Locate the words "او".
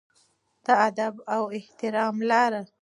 1.35-1.43